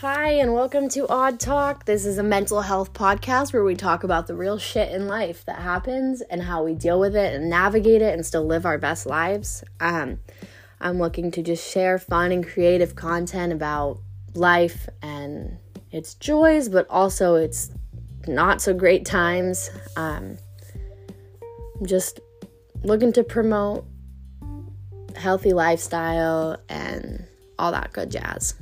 [0.00, 1.86] Hi, and welcome to Aud Talk.
[1.86, 5.42] This is a mental health podcast where we talk about the real shit in life
[5.46, 8.76] that happens and how we deal with it and navigate it and still live our
[8.76, 9.64] best lives.
[9.80, 10.18] Um,
[10.82, 13.98] I'm looking to just share fun and creative content about
[14.34, 15.56] life and
[15.90, 17.70] its joys, but also its
[18.28, 19.70] not so great times.
[19.96, 20.36] Um,
[21.86, 22.20] just
[22.82, 23.86] looking to promote
[25.16, 27.26] healthy lifestyle and
[27.58, 28.56] all that good jazz.